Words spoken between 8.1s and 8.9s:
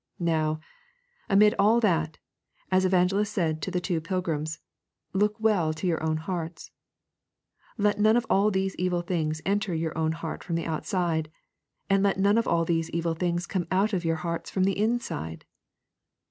of all these